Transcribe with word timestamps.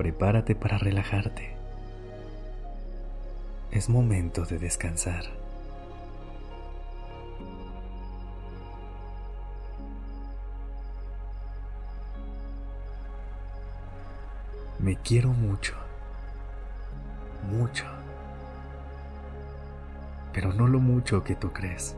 Prepárate 0.00 0.54
para 0.54 0.78
relajarte. 0.78 1.54
Es 3.70 3.90
momento 3.90 4.46
de 4.46 4.58
descansar. 4.58 5.24
Me 14.78 14.96
quiero 14.96 15.28
mucho, 15.34 15.74
mucho, 17.50 17.84
pero 20.32 20.54
no 20.54 20.66
lo 20.66 20.80
mucho 20.80 21.22
que 21.24 21.34
tú 21.34 21.52
crees 21.52 21.94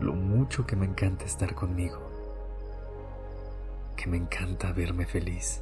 lo 0.00 0.14
mucho 0.14 0.64
que 0.64 0.76
me 0.76 0.86
encanta 0.86 1.24
estar 1.24 1.54
conmigo, 1.54 2.07
que 3.98 4.08
me 4.08 4.16
encanta 4.16 4.72
verme 4.72 5.06
feliz, 5.06 5.60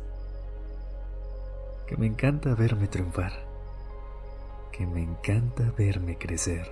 que 1.86 1.96
me 1.96 2.04
encanta 2.06 2.54
verme 2.54 2.86
triunfar, 2.86 3.32
que 4.70 4.86
me 4.86 5.02
encanta 5.02 5.72
verme 5.78 6.18
crecer. 6.18 6.70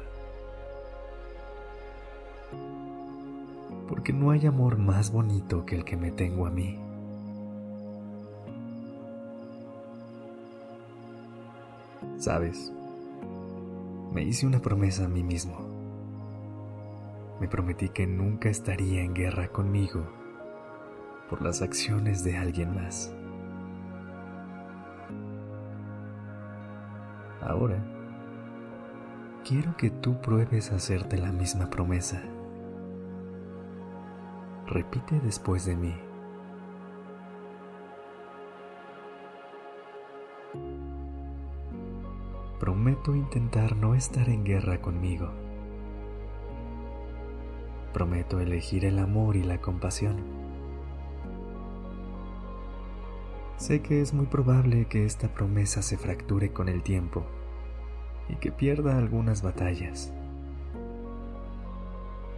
Porque 3.88 4.12
no 4.12 4.30
hay 4.30 4.46
amor 4.46 4.76
más 4.76 5.10
bonito 5.10 5.64
que 5.64 5.76
el 5.76 5.86
que 5.86 5.96
me 5.96 6.10
tengo 6.10 6.46
a 6.46 6.50
mí. 6.50 6.78
Sabes, 12.18 12.70
me 14.12 14.22
hice 14.22 14.46
una 14.46 14.60
promesa 14.60 15.06
a 15.06 15.08
mí 15.08 15.22
mismo 15.22 15.72
me 17.40 17.48
prometí 17.48 17.88
que 17.88 18.06
nunca 18.06 18.48
estaría 18.48 19.02
en 19.02 19.12
guerra 19.12 19.48
conmigo 19.48 20.23
por 21.28 21.42
las 21.42 21.62
acciones 21.62 22.24
de 22.24 22.36
alguien 22.36 22.74
más. 22.74 23.14
Ahora, 27.40 27.78
quiero 29.46 29.76
que 29.76 29.90
tú 29.90 30.20
pruebes 30.20 30.72
hacerte 30.72 31.18
la 31.18 31.32
misma 31.32 31.68
promesa. 31.70 32.22
Repite 34.66 35.20
después 35.20 35.66
de 35.66 35.76
mí. 35.76 35.94
Prometo 42.58 43.14
intentar 43.14 43.76
no 43.76 43.94
estar 43.94 44.28
en 44.28 44.44
guerra 44.44 44.80
conmigo 44.80 45.44
Prometo 47.94 48.40
elegir 48.40 48.84
el 48.86 48.98
amor 48.98 49.36
y 49.36 49.44
la 49.44 49.60
compasión. 49.60 50.43
Sé 53.64 53.80
que 53.80 54.02
es 54.02 54.12
muy 54.12 54.26
probable 54.26 54.84
que 54.88 55.06
esta 55.06 55.32
promesa 55.32 55.80
se 55.80 55.96
fracture 55.96 56.52
con 56.52 56.68
el 56.68 56.82
tiempo 56.82 57.24
y 58.28 58.36
que 58.36 58.52
pierda 58.52 58.98
algunas 58.98 59.40
batallas. 59.40 60.12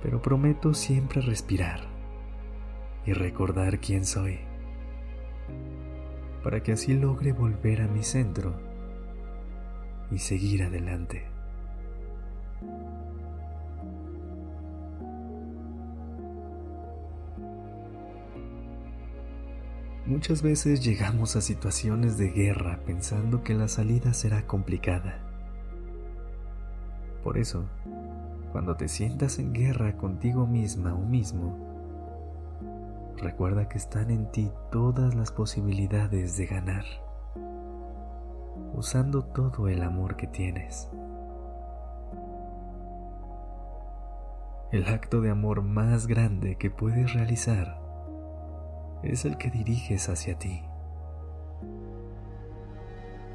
Pero 0.05 0.23
prometo 0.23 0.73
siempre 0.73 1.21
respirar 1.21 1.81
y 3.07 3.13
recordar 3.13 3.81
quién 3.81 4.05
soy, 4.05 4.39
para 6.45 6.63
que 6.63 6.71
así 6.71 6.95
logre 6.95 7.33
volver 7.33 7.83
a 7.83 7.89
mi 7.89 8.05
centro 8.05 8.55
y 10.13 10.19
seguir 10.19 10.63
adelante. 10.63 11.25
Muchas 20.07 20.41
veces 20.41 20.85
llegamos 20.85 21.35
a 21.35 21.41
situaciones 21.41 22.17
de 22.17 22.31
guerra 22.31 22.79
pensando 22.87 23.43
que 23.43 23.55
la 23.55 23.67
salida 23.67 24.15
será 24.15 24.47
complicada. 24.47 25.19
Por 27.25 27.39
eso, 27.39 27.65
cuando 28.53 28.77
te 28.77 28.87
sientas 28.87 29.41
en 29.41 29.53
guerra 29.53 29.97
contigo 29.97 30.47
misma 30.47 30.95
o 30.95 31.01
mismo, 31.01 31.59
recuerda 33.17 33.69
que 33.69 33.79
están 33.79 34.13
en 34.13 34.31
ti 34.31 34.53
todas 34.71 35.17
las 35.17 35.33
posibilidades 35.33 36.37
de 36.37 36.47
ganar, 36.47 36.85
usando 38.77 39.25
todo 39.25 39.67
el 39.67 39.83
amor 39.83 40.15
que 40.15 40.29
tienes. 40.29 40.89
El 44.71 44.87
acto 44.87 45.21
de 45.21 45.31
amor 45.31 45.63
más 45.63 46.07
grande 46.07 46.55
que 46.59 46.71
puedes 46.71 47.13
realizar 47.13 47.86
es 49.13 49.25
el 49.25 49.37
que 49.39 49.51
diriges 49.51 50.09
hacia 50.09 50.39
ti. 50.39 50.63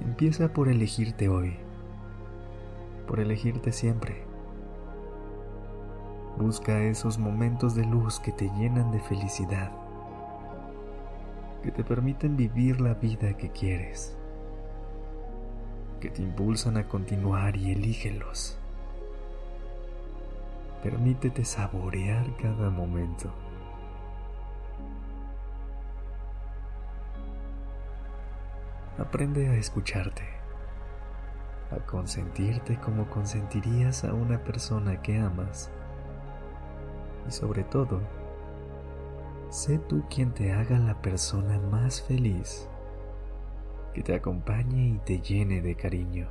Empieza 0.01 0.51
por 0.51 0.67
elegirte 0.67 1.29
hoy, 1.29 1.57
por 3.07 3.19
elegirte 3.19 3.71
siempre. 3.71 4.23
Busca 6.37 6.81
esos 6.83 7.17
momentos 7.17 7.75
de 7.75 7.85
luz 7.85 8.19
que 8.19 8.31
te 8.31 8.49
llenan 8.57 8.91
de 8.91 8.99
felicidad, 8.99 9.71
que 11.61 11.71
te 11.71 11.83
permiten 11.83 12.35
vivir 12.35 12.81
la 12.81 12.95
vida 12.95 13.37
que 13.37 13.49
quieres, 13.49 14.17
que 15.99 16.09
te 16.09 16.21
impulsan 16.21 16.77
a 16.77 16.87
continuar 16.87 17.55
y 17.57 17.71
elígelos. 17.71 18.57
Permítete 20.81 21.45
saborear 21.45 22.25
cada 22.37 22.71
momento. 22.71 23.31
Aprende 28.97 29.47
a 29.47 29.55
escucharte, 29.55 30.23
a 31.71 31.77
consentirte 31.85 32.77
como 32.77 33.09
consentirías 33.09 34.03
a 34.03 34.13
una 34.13 34.43
persona 34.43 35.01
que 35.01 35.17
amas. 35.17 35.71
Y 37.25 37.31
sobre 37.31 37.63
todo, 37.63 38.01
sé 39.49 39.79
tú 39.79 40.03
quien 40.09 40.33
te 40.33 40.51
haga 40.51 40.77
la 40.77 41.01
persona 41.01 41.57
más 41.57 42.01
feliz, 42.01 42.67
que 43.93 44.03
te 44.03 44.13
acompañe 44.13 44.89
y 44.89 44.97
te 44.99 45.21
llene 45.21 45.61
de 45.61 45.75
cariño. 45.75 46.27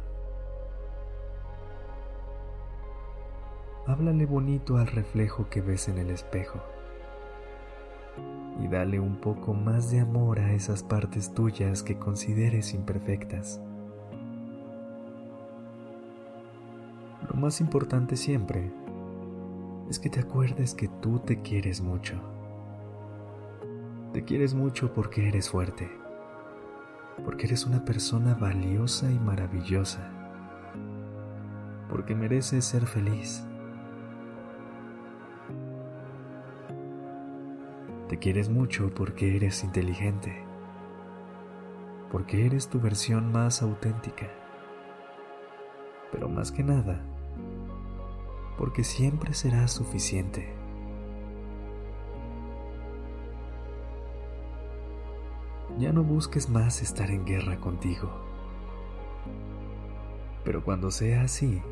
Háblale 3.87 4.27
bonito 4.27 4.77
al 4.77 4.87
reflejo 4.87 5.49
que 5.49 5.63
ves 5.63 5.89
en 5.89 5.97
el 5.97 6.11
espejo 6.11 6.61
y 8.63 8.69
dale 8.69 9.01
un 9.01 9.17
poco 9.17 9.55
más 9.55 9.91
de 9.91 10.01
amor 10.01 10.39
a 10.39 10.53
esas 10.53 10.83
partes 10.83 11.33
tuyas 11.33 11.83
que 11.83 11.99
consideres 11.99 12.75
imperfectas. 12.75 13.61
Lo 17.29 17.41
más 17.41 17.61
importante 17.61 18.17
siempre 18.17 18.71
es 19.89 19.99
que 19.99 20.11
te 20.11 20.21
acuerdes 20.21 20.75
que 20.75 20.89
tú 20.89 21.21
te 21.21 21.41
quieres 21.41 21.81
mucho. 21.81 22.21
Te 24.13 24.25
quieres 24.25 24.55
mucho 24.55 24.93
porque 24.93 25.29
eres 25.29 25.49
fuerte, 25.49 25.91
porque 27.25 27.47
eres 27.47 27.65
una 27.65 27.85
persona 27.85 28.35
valiosa 28.35 29.11
y 29.11 29.19
maravillosa, 29.19 30.11
porque 31.89 32.15
mereces 32.15 32.65
ser 32.65 32.87
feliz 32.87 33.45
Te 38.11 38.19
quieres 38.19 38.49
mucho 38.49 38.93
porque 38.93 39.37
eres 39.37 39.63
inteligente, 39.63 40.43
porque 42.11 42.45
eres 42.45 42.69
tu 42.69 42.81
versión 42.81 43.31
más 43.31 43.63
auténtica, 43.63 44.27
pero 46.11 46.29
más 46.29 46.51
que 46.51 46.65
nada, 46.65 47.01
porque 48.59 48.83
siempre 48.83 49.33
serás 49.33 49.71
suficiente. 49.71 50.53
Ya 55.79 55.93
no 55.93 56.03
busques 56.03 56.51
más 56.51 56.83
estar 56.83 57.13
en 57.13 57.25
guerra 57.25 57.61
contigo, 57.61 58.11
pero 60.43 60.65
cuando 60.65 60.91
sea 60.91 61.23
así, 61.23 61.63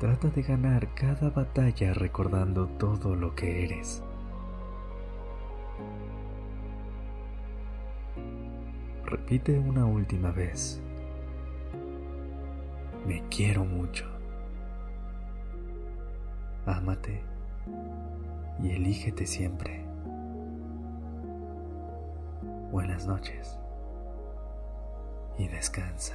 trata 0.00 0.28
de 0.28 0.40
ganar 0.40 0.94
cada 0.94 1.28
batalla 1.28 1.92
recordando 1.92 2.66
todo 2.66 3.14
lo 3.14 3.34
que 3.34 3.64
eres. 3.64 4.02
Repite 9.12 9.58
una 9.58 9.84
última 9.84 10.30
vez. 10.30 10.80
Me 13.06 13.22
quiero 13.28 13.62
mucho. 13.62 14.06
Ámate 16.64 17.22
y 18.62 18.70
elígete 18.70 19.26
siempre. 19.26 19.84
Buenas 22.70 23.06
noches 23.06 23.58
y 25.36 25.46
descansa. 25.46 26.14